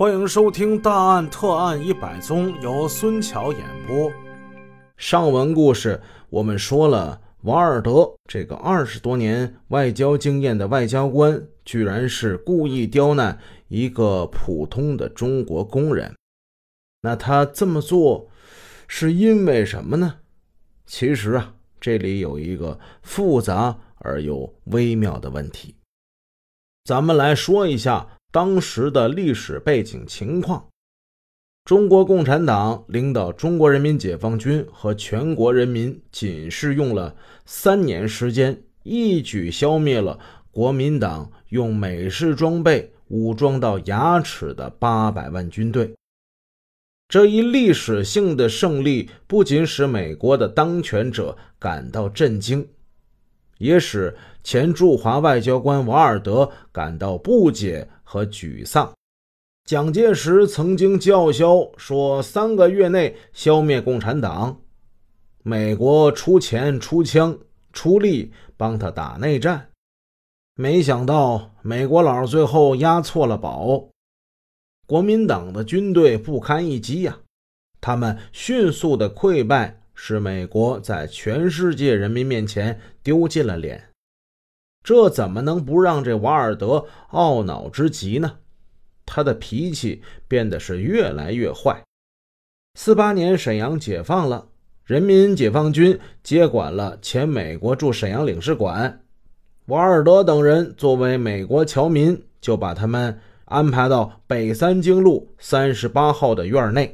[0.00, 4.10] 欢迎收听《大案特案一百宗》，由孙桥演播。
[4.96, 16.16] 上文故事我们说了，瓦尔德这个二十多年外交经验的外交官，居然是故意刁难一个普通的中国工人。
[17.02, 18.26] 那他这么做
[18.88, 20.14] 是因为什么呢？
[20.86, 25.74] 其实啊，这里有一个复杂而又微妙的问题。
[26.84, 30.66] 咱们来说一下当时的历史背景情况。
[31.64, 40.18] 中国共产党领导中国人民解放军和全国人民，仅是用了三年时间，一举消灭了
[40.50, 45.94] 国民党用美式装备武装到牙齿的八百万军队。
[47.08, 52.66] 这一历史性的胜利，不仅使美国的当权者感到震惊。
[53.60, 58.90] 也使前驻华外交官瓦尔德感到不解和沮丧。
[59.64, 64.62] 蒋介石曾经叫嚣说：“三个月内消灭共产党。”
[65.44, 67.38] 美国出钱、出枪、
[67.72, 69.68] 出力帮他打内战。
[70.54, 73.88] 没想到美国佬最后押错了宝，
[74.86, 77.18] 国民党的军队不堪一击呀！
[77.80, 79.79] 他们迅速的溃败。
[80.02, 83.90] 使美国在全世界人民面前丢尽了脸，
[84.82, 88.38] 这怎么能不让这瓦尔德懊恼之极呢？
[89.04, 91.84] 他的脾气变得是越来越坏。
[92.78, 94.48] 四八年沈阳解放了，
[94.86, 99.02] 人民解放军接管了前美国驻沈阳领事馆，
[99.66, 106.90] 瓦尔德等人作为美国侨民，就把他们安排到北三经路三十八号的院内。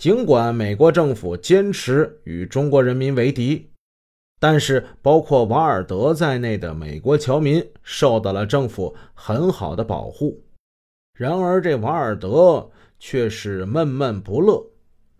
[0.00, 3.68] 尽管美国政府坚持与中国人民为敌，
[4.38, 10.42] 但是包括瓦尔德在内的美国侨民受到了政府很好的保护。
[11.12, 14.64] 然而，这瓦尔德却是闷闷不乐，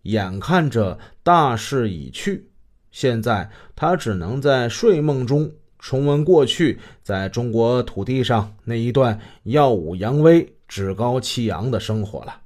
[0.05, 2.49] 眼看着大势已去，
[2.91, 12.41] 现在他只能在睡梦中重温过去在中国土地上那一段耀武扬威、趾高气扬的生活了。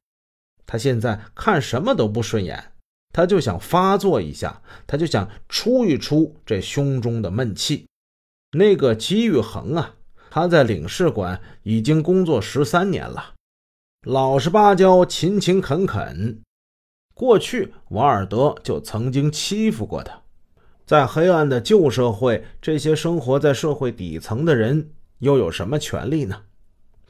[0.66, 2.72] 他现在看什么都不顺眼，
[3.12, 7.86] 他就想发作一下，他就想出一出这胸中的闷气。
[8.56, 9.96] 那个姬玉恒啊，
[10.30, 13.34] 他在领事馆已经工作十三年了，
[14.06, 16.40] 老实巴交、勤勤恳恳。
[17.14, 20.22] 过去瓦尔德就曾经欺负过他。
[20.84, 26.42] 在黑暗的旧社会，这些生活在社会底层的人又有什么权利呢？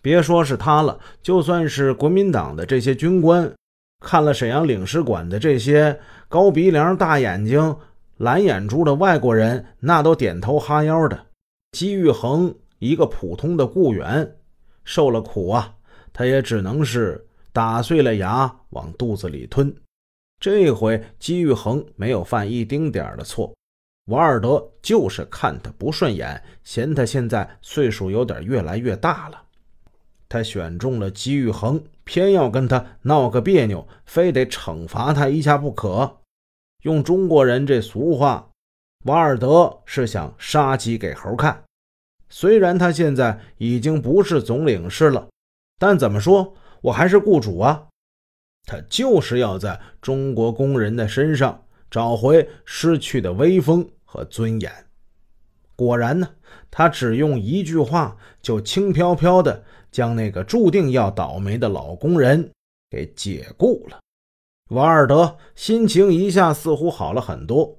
[0.04, 3.50] 别说是他了，就算是国民党的这些军官，
[4.04, 5.98] 看了沈阳领事馆的这些
[6.28, 7.75] 高鼻梁、大眼睛、
[8.19, 11.19] 蓝眼珠的外国人，那都点头哈腰的。
[11.72, 14.31] 姬玉恒一个普通的雇员，
[14.84, 15.75] 受了苦啊，
[16.12, 19.75] 他也只能是打碎了牙往肚子里吞。
[20.38, 23.54] 这回姬玉恒没有犯一丁点的错，
[24.09, 29.41] 瓦尔德就是看他不顺眼，嫌他现在岁数有点越来越大了。
[30.34, 36.22] 他选中了姬玉恒，偏要跟他闹个别扭，非得惩罚他一下不可。
[36.82, 38.50] 用中国人这俗话，
[39.04, 41.62] 瓦尔德是想杀鸡给猴看。
[42.28, 45.28] 虽然他现在已经不是总领事了，
[45.78, 47.86] 但怎么说，我还是雇主啊。
[48.64, 54.72] 他就是要在中国工人的身上找回失去的威风和尊严。
[55.76, 56.28] 果然呢，
[56.72, 59.62] 他只用一句话就轻飘飘的。
[59.94, 62.50] 将那个注定要倒霉的老工人
[62.91, 64.00] 给解雇了，
[64.71, 67.78] 瓦尔德心情一下似乎好了很多。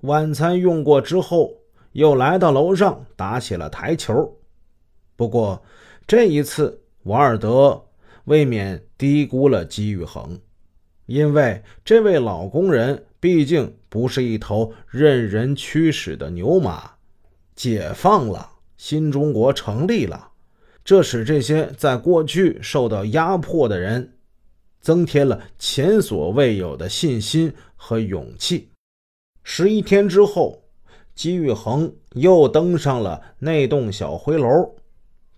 [0.00, 1.52] 晚餐用过之后，
[1.92, 4.36] 又来到楼上打起了台球。
[5.14, 5.62] 不过
[6.04, 7.80] 这一次，瓦尔德
[8.24, 10.36] 未免低估了姬玉恒，
[11.06, 16.90] 因为这位老工人毕竟不是一头任人驱使的牛马。
[17.54, 20.29] 解放了，新中国成立了。
[20.90, 24.14] 这使这些在过去受到压迫的人
[24.80, 28.68] 增添了前所未有的信心和勇气。
[29.44, 30.64] 十一天之后，
[31.14, 34.74] 姬玉恒又登上了那栋小灰楼，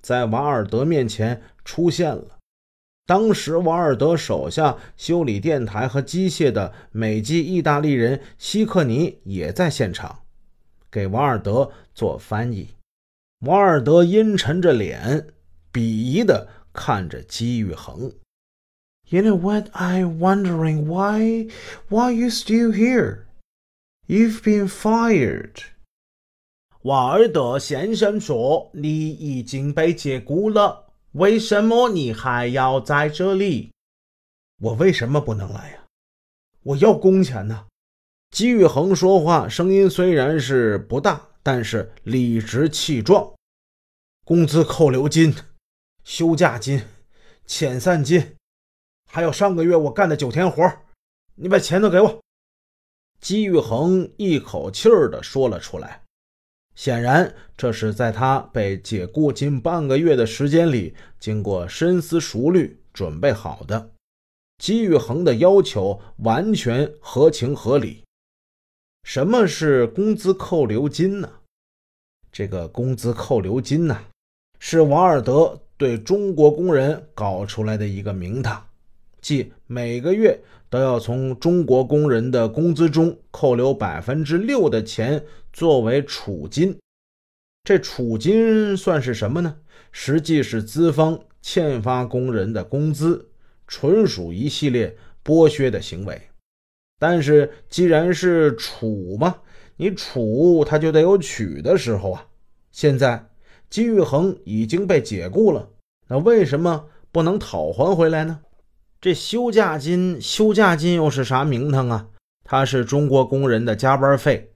[0.00, 2.38] 在瓦尔德面前出现了。
[3.04, 10.20] 当时，瓦尔德手下修理电台和机械的美籍意大利人希克尼也在现场，
[10.90, 12.68] 给瓦尔德做翻译。
[13.40, 15.26] 瓦尔德阴沉着脸。
[15.72, 18.12] 鄙夷地看着姬玉恒。
[19.08, 19.70] You know what?
[19.72, 21.48] I'm wondering why,
[21.88, 23.26] why you still here?
[24.06, 25.62] You've been fired.
[26.82, 33.70] 瓦尔德先生说：“你已经被解雇了。”为什么你还要在这里？
[34.60, 35.84] 我为什么不能来呀？
[36.62, 37.66] 我要工钱呢。
[38.30, 43.34] 姬玉恒说话声音虽然是不大，但是理直气壮。
[44.24, 45.34] 工资扣留金、
[46.04, 46.82] 休假金、
[47.46, 48.36] 遣散金，
[49.10, 50.62] 还有上个月我干的九天活，
[51.34, 52.20] 你把钱都给我。
[53.20, 56.02] 姬玉恒一口气儿的说了出来，
[56.74, 63.92] 显然这是在他被解雇近半个月的时间里，经过深思熟虑准备好的。
[64.58, 68.02] 姬玉恒的要求完全合情合理。
[69.04, 71.30] 什么是工资扣留金呢？
[72.30, 74.04] 这个工资扣留金呢，
[74.58, 78.64] 是王尔德对中国工人搞出来的一个名堂，
[79.20, 80.38] 即每个月
[80.70, 86.78] 都要从中国工人的工资中扣留百分之六的钱作为储金。
[87.64, 89.56] 这储金算是什么呢？
[89.90, 93.28] 实际是资方欠发工人的工资，
[93.66, 96.22] 纯属一系列剥削的行为。
[97.00, 99.34] 但是，既然是储嘛，
[99.76, 102.28] 你储它就得有取的时候啊。
[102.70, 103.28] 现在
[103.68, 105.68] 金玉恒已经被解雇了，
[106.12, 108.38] 那为什么不能讨还回来呢？
[109.00, 112.06] 这休假金，休假金又是啥名堂啊？
[112.44, 114.52] 它是中国工人的加班费。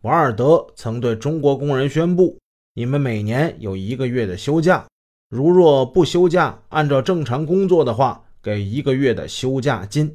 [0.00, 2.36] 瓦尔德曾对中国工人宣布：
[2.74, 4.84] 你们每年有一个月的休假，
[5.28, 10.12] 如若不休假，按照正常工作的话，给一个月的休假金。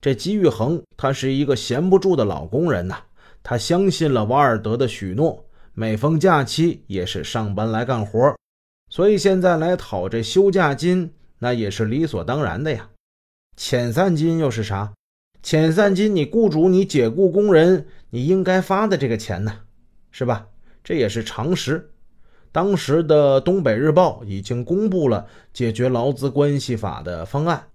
[0.00, 2.96] 这姬玉恒，他是一个闲不住的老工人呐。
[3.44, 8.34] 他相信了瓦尔德的许诺，每逢假期也是上班来干活，
[8.94, 12.90] 所以现在来讨这休假金，那也是理所当然的呀。
[13.58, 14.92] 遣散金又是啥？
[15.42, 19.62] 遣散金，你雇主你解雇工人，你应该发的这个钱呢，
[20.12, 20.46] 是吧？
[20.84, 21.90] 这也是常识。
[22.52, 27.70] 当时的《东北日报》已经公布了解决劳资关系法的方案。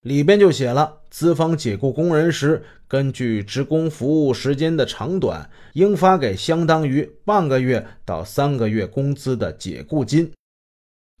[0.00, 10.32] 里边就写了，资方解雇工人时，根据职工服务时间的长短，应发给相当于半个月到三个月工资的解雇金。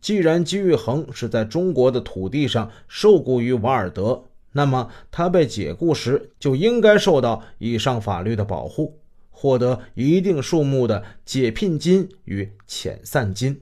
[0.00, 8.98] 既然金玉恒是在中国的土地上受雇于瓦尔德，那么他被解雇时就应该受到以上法律的保护，
[9.30, 13.58] 获得一定数目的解聘金与遣散金。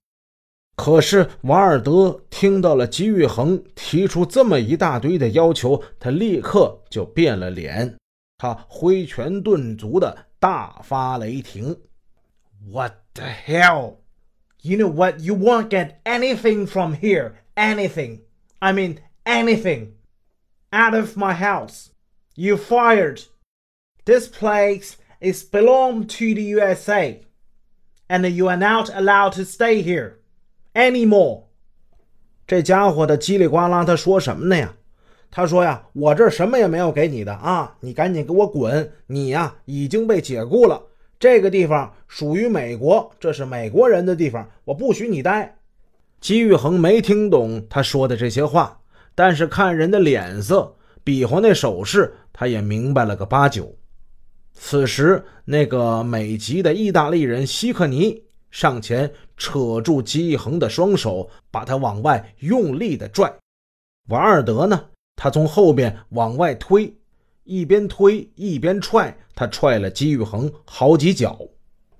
[0.76, 7.96] 可是瓦尔德听到了吉玉恒提出这么一大堆的要求，他立刻就变了脸，
[8.38, 11.76] 他挥拳顿足的大发雷霆
[12.70, 13.94] ：“What the hell?
[14.63, 15.19] You know what?
[15.19, 17.35] You won't get anything from here.
[17.55, 18.21] Anything.
[18.61, 19.93] I mean anything.
[20.71, 21.91] Out of my house.
[22.35, 23.23] You fired.
[24.05, 27.21] This place is belong to the USA,
[28.09, 30.19] and you are not allowed to stay here.”
[30.73, 31.43] Anymore，
[32.47, 34.75] 这家伙的叽里呱啦，他说什么呢呀？
[35.29, 38.91] 他说呀，我这什么也没有给你的啊，你赶紧给我滚！
[39.07, 40.87] 你呀已经被解雇了，
[41.24, 45.56] 这个地方属于美国，这是美国人的地方，我不许你待。
[46.20, 48.78] 姬玉恒没听懂他说的这些话，
[49.14, 53.74] 但是看人的脸色，比划那手势，他也明白了个八九。
[54.52, 58.22] 此时，那个美籍的意大利人希克尼。
[58.50, 63.34] 上前扯住姬玉恒的双手，把他往外用力的拽。
[64.10, 64.78] 瓦尔德呢？
[65.16, 66.94] 他从后边往外推，
[67.44, 71.38] 一边推一边踹，他踹了姬玉恒好几脚。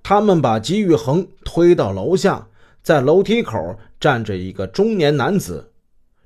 [0.03, 2.49] 他们把姬玉恒推到楼下，
[2.83, 5.73] 在楼梯口站着一个中年男子，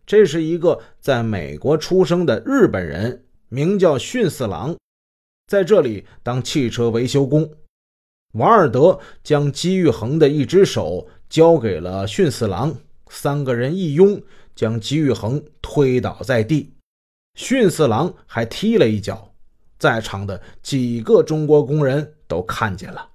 [0.07, 4.77] 这是一个在美国出生的日本人，名叫训四郎，
[5.47, 7.49] 在这里当汽车维修工。
[8.33, 12.77] 瓦尔德将姬玉恒的一只手交给了训四郎，
[13.09, 14.21] 三个人一拥，
[14.55, 16.73] 将姬玉恒推倒在地。
[17.39, 19.33] 训四郎还踢了一脚，
[19.79, 23.13] 在场的几个中国工人都看见了。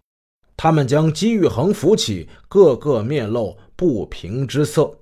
[0.55, 4.99] 他们将姬玉恒扶起，个个面露不平之色。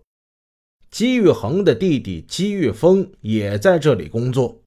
[0.90, 4.64] 姬玉恒的弟弟姬玉峰也在这里工作，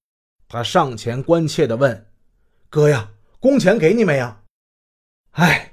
[0.46, 2.06] 他上前关切地问
[2.70, 4.42] ：“哥呀，工钱给你没呀？”
[5.34, 5.72] 哎，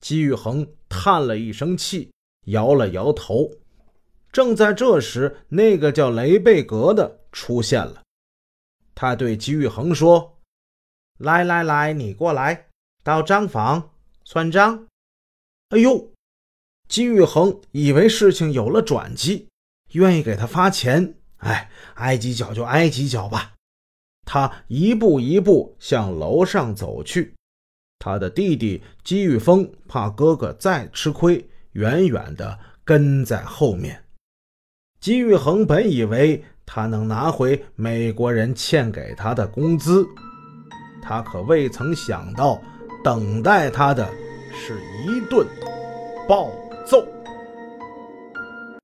[0.00, 2.10] 姬玉恒叹了一声气，
[2.48, 3.50] 摇了摇头。
[4.38, 8.04] 正在这时，那个叫雷贝格的出现了。
[8.94, 10.38] 他对姬玉恒说
[11.18, 12.68] ：“来来来，你过来，
[13.02, 13.90] 到账房
[14.22, 14.86] 算账。”
[15.74, 16.12] 哎呦，
[16.86, 19.48] 姬玉恒以为事情有了转机，
[19.94, 21.16] 愿意给他发钱。
[21.38, 23.54] 哎，挨几脚就挨几脚吧。
[24.24, 27.34] 他一步一步向楼上走去。
[27.98, 34.04] 他的弟弟姬玉峰怕哥哥再吃亏，远远的跟在后面。
[35.00, 40.04] 金玉恒本以为他能拿回美国人欠给他的工资，
[41.00, 42.60] 他可未曾想到，
[43.04, 44.08] 等待他的
[44.52, 44.76] 是
[45.06, 45.46] 一顿
[46.28, 46.50] 暴
[46.84, 47.06] 揍。